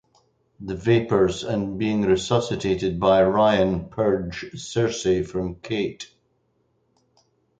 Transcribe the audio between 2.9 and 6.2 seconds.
by Ryan purge "Circe" from Kate.